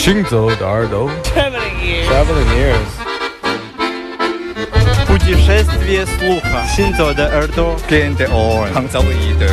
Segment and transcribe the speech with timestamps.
[0.00, 2.06] 行走的耳朵 Traveling ears.
[2.08, 2.92] Traveling ears
[5.06, 6.64] Путешествие слуха.
[6.76, 7.76] Синзо de耳朵.
[7.88, 9.50] Gente on Hanzaoide.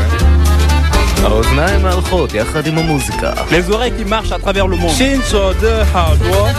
[1.23, 4.89] האוזניים הלכות יחד עם המוזיקה Les oreilles qui marchent à travers le monde.
[4.89, 6.49] 行走的耳朵，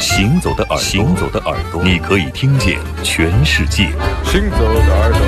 [0.00, 3.88] 行走的耳朵，行走的耳朵，你可以听见全世界。
[4.24, 5.20] 行走的耳朵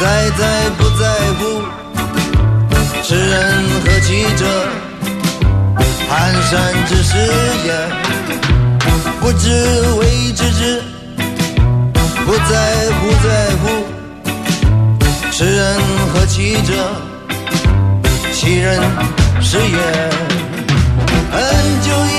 [0.00, 1.02] 在在不在
[1.38, 1.42] 乎，
[3.02, 3.34] 痴人
[3.84, 4.46] 何其者，
[6.08, 6.10] 蹒
[6.48, 6.54] 跚
[6.86, 7.10] 之事
[7.66, 7.68] 也。
[9.20, 9.50] 不知
[9.98, 10.80] 为知之，
[12.24, 12.54] 不在
[12.92, 13.28] 乎在
[13.60, 13.62] 乎。
[15.32, 15.60] 痴人
[16.14, 16.72] 何其者？
[18.32, 18.80] 其人
[19.42, 19.78] 是也。
[21.32, 21.36] 很
[21.82, 22.17] 久以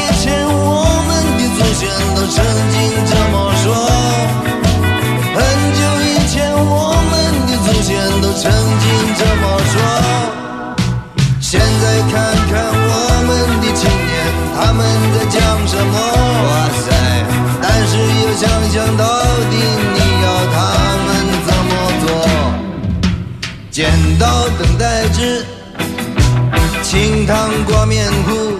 [26.90, 28.58] 清汤挂面糊，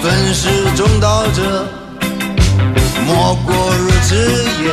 [0.00, 1.66] 尊师重道者，
[3.04, 4.14] 莫过如此
[4.62, 4.70] 也。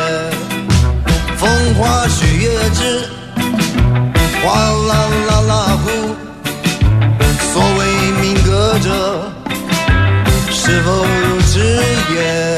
[1.36, 3.10] 风花雪月之，
[4.44, 4.94] 哗啦
[5.30, 5.90] 啦啦呼。
[7.52, 7.80] 所谓
[8.22, 9.32] 民歌者，
[10.52, 11.60] 是否如此
[12.14, 12.51] 也？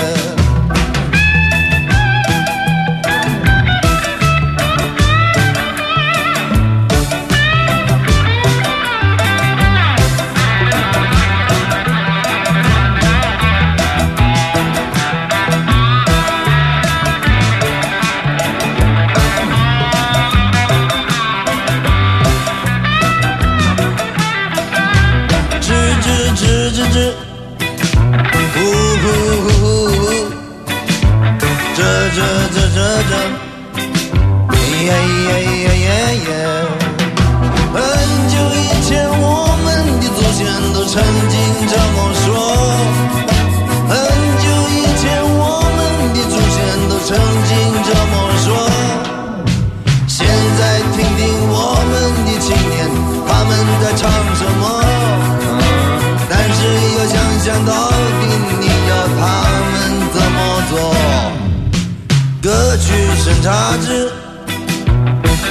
[63.43, 64.09] 曲审查制，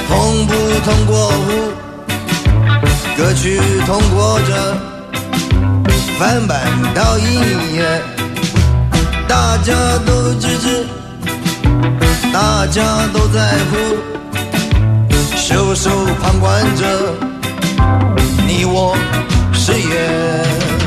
[0.07, 1.45] 通不通过户？
[3.15, 4.75] 歌曲通过着，
[6.17, 6.59] 翻版
[6.95, 8.01] 到一页，
[9.27, 9.73] 大家
[10.07, 10.87] 都支持，
[12.33, 12.81] 大家
[13.13, 13.77] 都在乎。
[15.37, 17.13] 袖手旁观者，
[18.47, 18.97] 你我
[19.53, 20.82] 是也。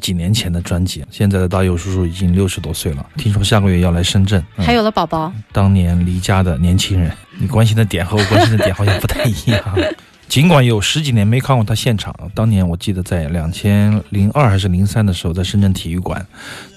[0.00, 1.04] 几年前的专辑。
[1.10, 4.44] 现在的大佑叔叔已经六十多岁了，听说下个月要来深圳。
[4.56, 9.62] 嗯还有了宝宝，当年离家的年轻人，你关心的点和我关心的点好像不太一样。
[10.28, 16.24] 尽管有十几年没看过他现场，当年我记得在两千零二还是零三的时候，在深圳体育馆，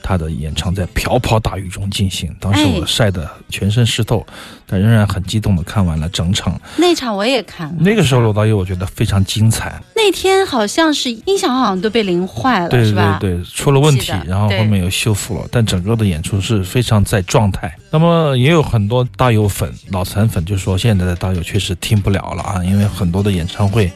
[0.03, 4.23] 他的演唱在瓢泼大雨中进行，当时我晒得全身湿透，
[4.67, 6.59] 但仍然很激动的看完了整场。
[6.77, 13.17] 那场我也看了，那个时候罗大佑我觉得非常精彩，那天好像是音响好像都被淋坏了，对对是吧？
[13.19, 17.73] 对，出了问题，然后后面又修复了，但整个的演出是非常在状态。
[17.89, 23.89] 那么也有很多大佑粉、脑残粉就说现在的大佑确实听不了了啊，因为很多的演唱会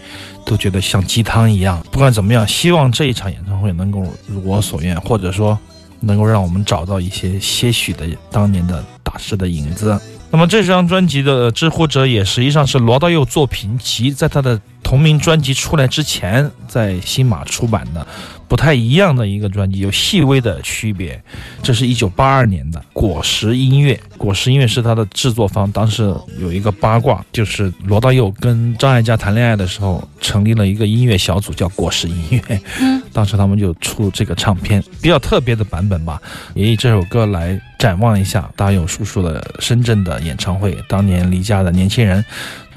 [0.45, 1.83] 都觉得像鸡汤一样。
[1.91, 5.57] 不管怎么样，希望这一场演唱会能够如我所愿，或者说
[5.99, 9.99] 能够让我们找到一些些许的当年的大师的影子。
[10.29, 18.07] 那么这张专辑的《制作者也》实际上是罗大佑作品集在他的同名专辑出来之前，在新马出版的，
[18.47, 21.21] 不太一样的一个专辑，有细微的区别。
[21.61, 25.69] 这是一九八二年的果实音乐，果实音乐是他的制作方。
[25.73, 32.61] 当时有一个八卦，就是罗大佑跟张艾嘉谈恋爱的时候，成立了一个音乐小组，叫果实音乐。
[32.79, 36.21] 嗯，当时他们就出这个唱片，比较特别的版本吧，
[36.53, 40.77] 也以这首歌来展望一下大佑叔叔的深圳的演唱会。
[40.87, 42.23] 当年离家的年轻人，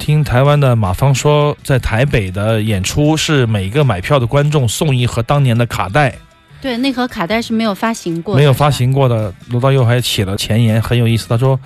[0.01, 6.17] 听台湾的马芳说，在台北的演出是每个买票的观众送一盒当年的卡带，
[6.61, 9.33] 对，那盒卡带是没有发行过的，没有发行过的。
[9.51, 11.29] 罗大佑还写了前言，很有意思。
[11.29, 11.61] 他说，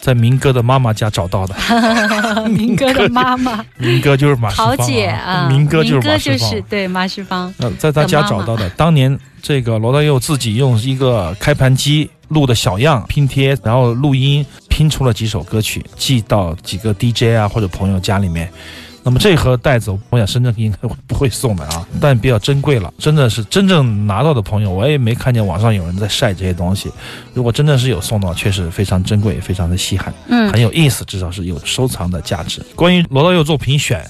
[0.00, 1.54] 在明哥的妈妈家找到的。
[1.58, 1.72] 是
[2.08, 6.38] 吧民歌的妈妈明哥就是马世芳、桃姐啊，民歌就是马世芳。
[6.38, 18.50] 就是对马世芳，呃，在他家找到的，当年这个罗大佑自己用一个开盘机录的小样拼贴，然后录音拼出了几首歌曲，寄到几个 DJ 啊或者朋友家里面。
[19.02, 22.92] 那么这盒袋子，我想深圳应该不会送的啊，但比较珍贵了。
[22.98, 26.90] 真的是真正拿到的朋友，我也没看见网上有人在晒这些东西。
[27.32, 30.12] 如果真的是有送到，确实非常珍贵，非常的稀罕。
[30.28, 32.60] 嗯很有意思，至少是有收藏的价值。
[32.74, 34.04] 关于罗大佑作品选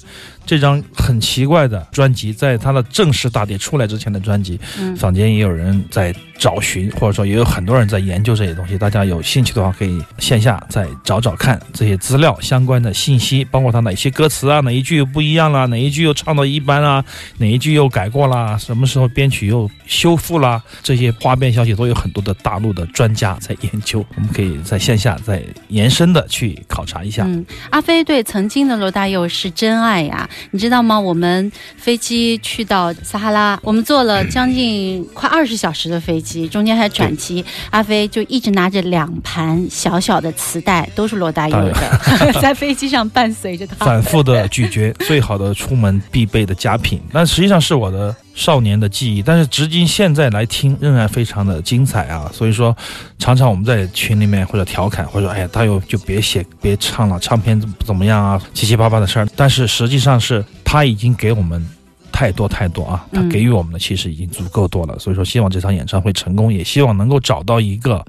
[0.47, 8.79] 这张很奇怪的专辑，在他的正式大碟出来之前的专辑，嗯坊间也有人在找寻，或者说也有很多人在研究这些东西。
[8.79, 17.05] 大家有兴趣的话，可以线下再找找看这些资料相关的信息，包括他哪些歌词啊，哪一句又不一样啦，哪一句又唱到一般啦，
[17.39, 27.25] 哪一句又改过啦，什么时候编曲又修复啦，这些花边消息都有很多的大陆的专家在研究，我们可以在线下再延伸的去考察一下。
[27.25, 30.99] 嗯，阿飞对曾经的罗大佑是真爱呀，你知道吗？
[30.99, 43.85] 我们飞机去到撒哈拉，我们坐了将近快二十小时的飞机，中间还转机，阿飞就一直拿着两盘小小的磁带，都是罗大佑的， 在飞机上伴随着他。
[43.85, 47.01] 反复的咀嚼，最好的出门必备的佳品。
[47.13, 52.31] 但实际上是我的少年的记忆，但是至今现在来听，仍然非常的精彩啊。
[52.33, 52.77] 所以说，
[53.19, 59.27] 常常我们在群里面或者调侃，或者说，哎呀，大佑就别写别唱了，唱片不怎么样啊，七七八八的事儿。
[59.35, 61.69] 但是实际上是他已经给我们。
[62.13, 63.07] 太多太多啊！
[63.13, 68.03] 他嗯给予我们的其实已经足够多了，所以说希望这场演唱会成功，也希望能够找到一个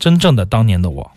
[0.00, 1.08] 真正的当年的我。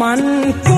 [0.00, 0.20] मन
[0.66, 0.75] कुत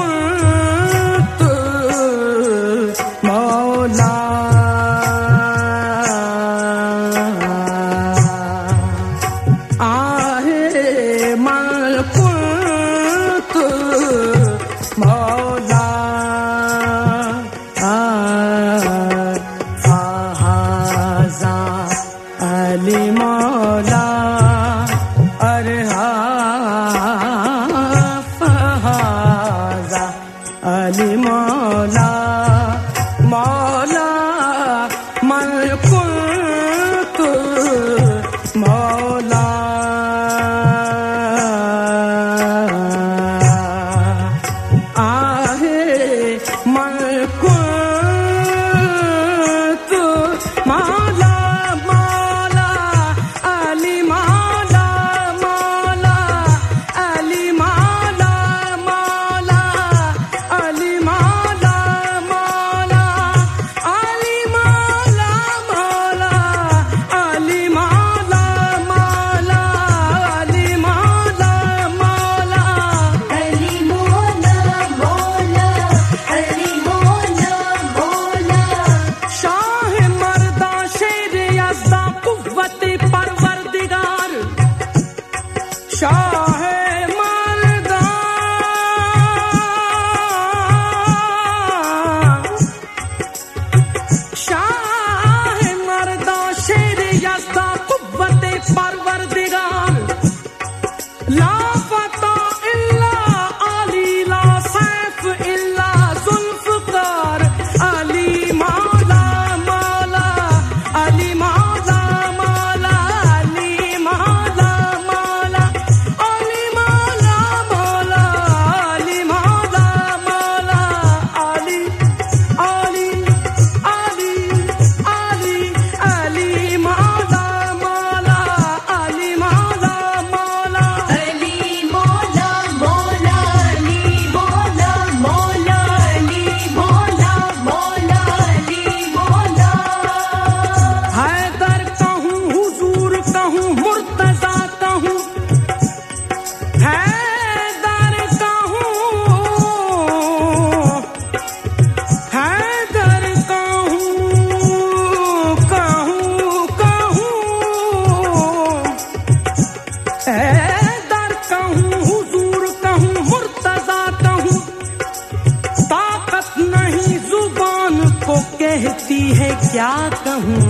[169.72, 170.69] क्या कहूँ?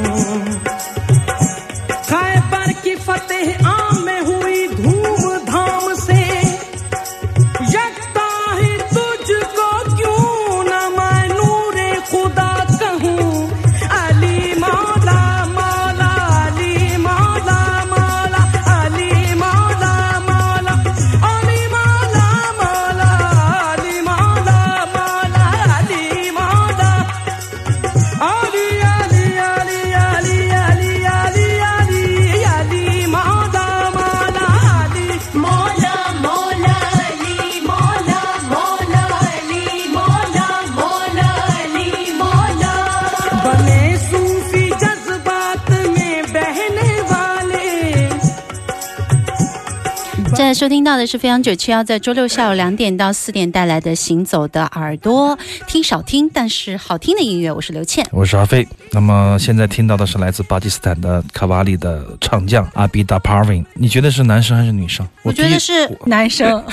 [50.49, 55.37] 在收听到的是飞扬九七幺在周六下午两点到四点带来的《行走的耳朵》，
[55.67, 57.51] 听少听，但是好听的音乐。
[57.51, 58.03] 我是刘倩。
[58.11, 58.67] 我是阿飞。
[58.89, 65.07] 那么现在听到的是来自巴基斯坦的卡瓦里的唱将阿比达帕文，你觉得是男生还是女生？
[65.21, 65.71] 我觉得是
[66.07, 66.65] 男生，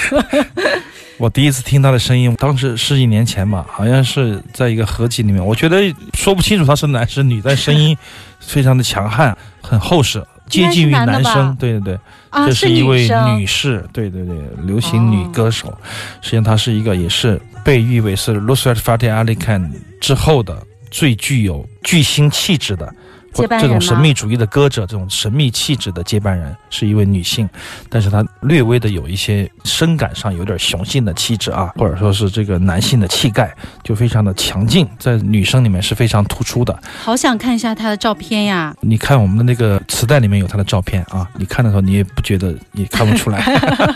[1.20, 7.94] 我第一次听他的声音，当时十几年前吧，好像是在一个合集里面，我觉得说不清楚他是男是女，但声音
[8.40, 11.54] 非常的强悍，很厚实，接近于男生。
[11.56, 11.98] 对对对，
[12.30, 15.76] 啊，这是一位女士，对对对，流行女哦歌手。
[16.22, 22.94] 实际上，她是一个也是被誉为是 Lusrat Fateh Ali Khan 之后的最具有巨星气质的。
[23.36, 27.48] 或接班这种神秘主义的歌者，这种神秘气质的接班人是一位女性，
[27.88, 36.76] 但是她略微的有一些声感上有点雄性的气质啊，或者说是这个男性的气概，就非常的强劲，在女生里面是非常突出的。
[37.02, 38.74] 好想看一下她的照片呀！
[38.80, 43.40] 你看我们的那个磁带里面有她的照片啊，你看的时候你也不觉得，也看不出来，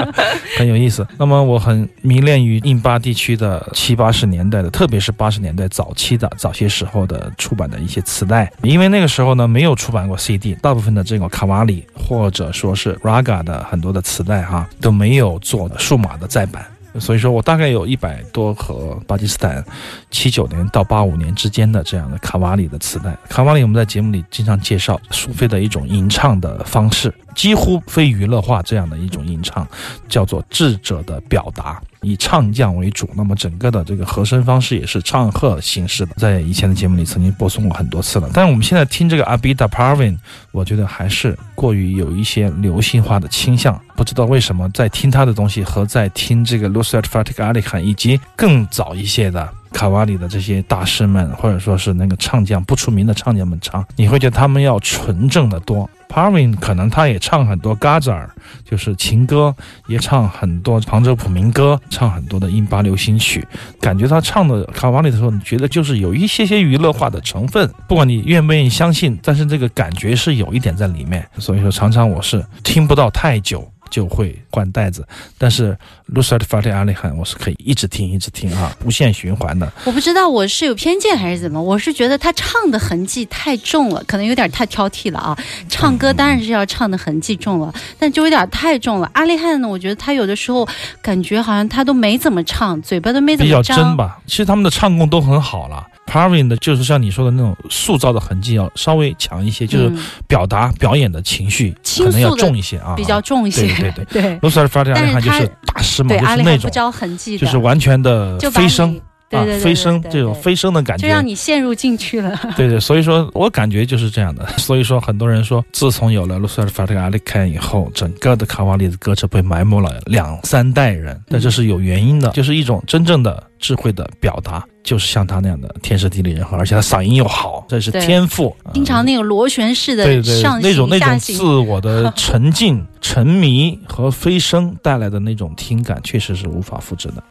[0.59, 1.07] 很有意思。
[1.19, 16.67] 那么我很迷恋于印巴地区的七八十年代的，特别是八十年代早期的早些时候的出版的一些磁带，因为那个时候后呢没有出版过 CD，大部分的这个卡瓦里或者说是 Raga 的很多的磁带哈、都没有做数码的再版。
[16.99, 19.65] 所以说我大概有一百多盒巴基斯坦
[20.11, 23.17] 七九年到八五年之间的这样的卡瓦里的磁带。
[23.29, 29.65] 卡瓦里我们在节目里经常介绍苏菲的一种吟唱的方式，几乎非娱乐化这样的一种吟唱，
[30.09, 31.81] 叫做智者的表达。
[32.03, 38.31] 以唱将为主，那么整个的这个和声方式也是唱和形式的，在以前的节目里曾经播送过很多次了。
[38.33, 40.17] 但是我们现在听这个 Abida Parvin，
[40.51, 43.79] 我觉得还是过于有一些流行化的倾向。
[43.97, 55.89] 不知道为什么在听他的东西和在听这个 Nusrat Fateh Ali Khan 以及更早一些的卡瓦里的这些大师们，或者说是那个唱将不出名的唱将们唱，你会觉得他们要纯正的多。
[56.11, 58.27] Parvin 可能他也唱很多 Ghazal，
[58.65, 59.55] 就是情歌，
[59.87, 63.47] 也唱很多旁遮普民歌，唱很多的印巴流行曲。
[63.81, 71.25] 感觉他唱的卡瓦里的时候，你觉得就是有一些些娱乐化的成分，不管你愿不愿意相信，但是这个感觉是有一点在里面。
[71.39, 73.71] 所以说，常常我是听不到太久。
[73.91, 75.07] 就会换袋子，
[75.37, 75.77] 但是
[76.15, 79.71] Nusrat Fateh Ali Khan 我是可以一直听一直听啊， 无限循环的。
[79.85, 85.37] 我不知道我是有偏见还是怎么，我是觉得他唱的痕迹太重了，可能有点太挑剔了啊。
[85.69, 89.11] 唱歌当然是要唱的痕迹重了，但就有点太重了。
[89.15, 90.67] 阿里汉呢，我觉得他有的时候
[91.03, 93.75] 感觉好像他都没怎么唱，嘴巴都没怎么张比较。
[93.77, 94.19] 真吧。
[94.27, 103.63] 其实他们的唱功都很好了，Parvin 的就是像你说的那种塑造的痕迹要稍微强一些，就是嗯表达表演的情绪可能要重一些啊，比较重一些。
[103.77, 109.01] 对对 对罗斯尔法蒂阿里汗就是大师嘛，就是那种不着痕迹，就是完全的飞升
[109.39, 111.21] 啊飞升这种飞升的感觉就让。
[111.25, 112.37] 你陷入进去了。
[112.57, 114.45] 对对，所以说我感觉就是这样的。
[114.59, 128.57] 所以说，很多人说，自从有了卢塞尔法蒂阿里汗以后，整个的卡瓦里的歌者被埋没了两三代人，但这是有原因的，就是一种真正的智慧的表达，就是像他那样的天时地利人和，而且他嗓音又好，这是天赋。
[128.65, 137.23] 啊经常那种螺旋式的对对，上那种那种自我的沉浸、沉迷和飞升带来的那种听感，确实是无法复制的。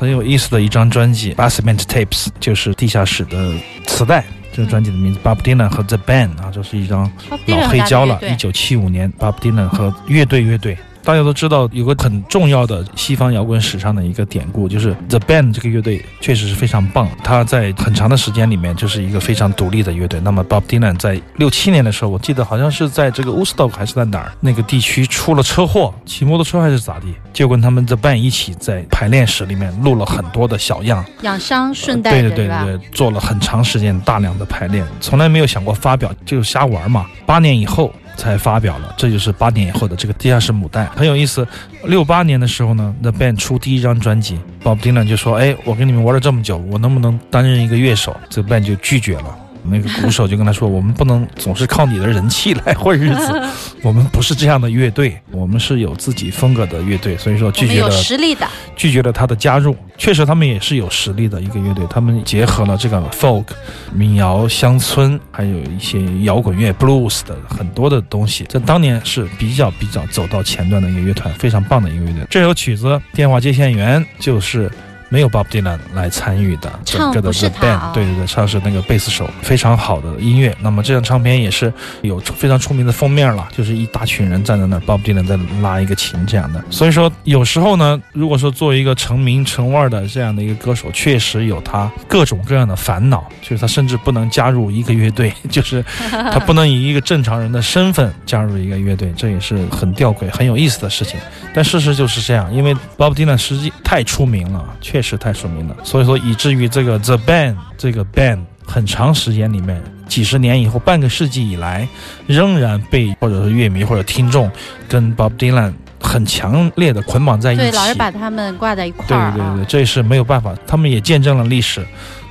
[0.00, 3.52] 很有意思的一张专辑《Basement Tapes》，就是地下室的
[3.86, 4.24] 磁带。
[4.50, 7.12] 这个专辑的名字 Bob Dylan 和 The Band 啊，这是一张
[7.46, 10.74] 老黑胶了一九七五年，Bob Dylan 和乐队乐队。
[11.02, 17.08] 大家都知道有个很重要的西方摇滚史上的一个典故，就是 The Band 这个乐队确实是非常棒。
[17.24, 20.20] 他在很长的时间里面就是一个非常独立的乐队。
[20.20, 32.30] 那么 Bob Dylan 在六七年的时候，我记得好像是在这个 Woodstock 还是在哪儿那个地区出了车祸，骑摩托车还是咋地，就跟他们 The Band 一起在排练室里面录了很多的小样，养伤顺带对？
[32.30, 37.06] 对对对，做了很长时间大量的排练，从来没有想过发表，就瞎玩嘛。
[37.26, 41.46] 八年以后才发表了，这就是八年以后的这个《地下室母带》，很有意思。
[41.84, 49.34] 六八年的时候呢，The Band 出第一张专辑，Bob Dylan 就说：“哎，我跟你们玩了这么久，我能不能担任一个乐手？”这 Band 就拒绝了。
[49.64, 53.40] 那个鼓手就跟他说：“我们不能总是靠你的人气来混日子，
[53.82, 59.76] 我们不是这样的乐队，我们是有自己风格的乐队。”所以说拒绝了实力的，拒绝了他的加入。
[59.98, 63.44] 确实，他们也是有实力的一个乐队，他们结合了这个 folk、
[63.92, 72.26] 民谣、乡村，还有一些摇滚乐、blues 的很多的东西，这当年是比较比较走到前端的一个乐团，非常棒的一个乐队。
[72.30, 74.70] 这首曲子《电话接线员》就是。
[75.10, 80.56] 没有 Bob Dylan 来参与的，整个的他 Band，、哦对对对，唱是那个贝斯手，非常好的音乐。
[80.62, 81.70] 那么这张唱片也是
[82.00, 86.64] 有非常出名的封面了，就是一大群人站在那儿，Bob Dylan 在拉一个琴这样的。
[86.70, 101.18] 所以说，有时候呢，如果说作为一个成名成腕的这样的一个歌手，确实有他各种各样的烦恼，就是他甚至不能加入一个乐队， 就是他不能以一个正常人的身份加入一个乐队，这也是很吊诡、很有意思的事情。
[101.52, 111.88] 但事实就是这样，因为 Bob Dylan 实际太出名了，确实太出名了，所以说以至于这个 The Band 这个 band 很长时间里面，几十年以后，半个世纪以来，
[112.26, 114.50] 仍然被或者是乐迷或者听众
[114.88, 117.62] 跟 Bob Dylan 很强烈的捆绑在一起。
[117.62, 119.54] 对，老是把他们挂在一块对儿、啊。
[119.56, 121.84] 对对，这是没有办法，他们也见证了历史，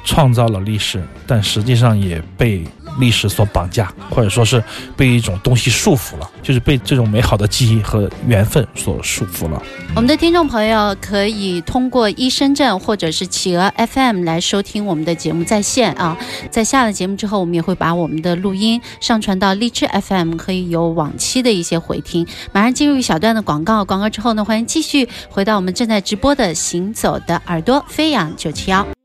[0.06, 2.64] 创造了历史，但实际上也被
[3.00, 4.64] 历史所绑架，或者说是
[4.96, 9.62] 被一种东西束缚了，就是被这种美好的记忆和缘分所束缚了。
[9.96, 16.18] 我们的听众朋友可以通过一深圳或者是企鹅 FM 来收听我们的节目在线啊。
[16.52, 22.28] 在下了节目之后，我们也会把我们的录音上传到荔枝 FM，可以有往期的一些回听。
[22.52, 28.99] 马上进入一小段的广告，广告之后呢，欢迎继续回到我们正在直播的《行走的耳朵》飞扬九七幺。